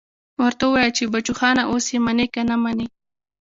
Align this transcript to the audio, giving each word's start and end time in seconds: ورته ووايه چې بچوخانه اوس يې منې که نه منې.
ورته 0.41 0.63
ووايه 0.67 0.91
چې 0.97 1.11
بچوخانه 1.13 1.63
اوس 1.71 1.85
يې 1.93 1.99
منې 2.05 2.25
که 2.33 2.41
نه 2.49 2.55
منې. 2.63 2.87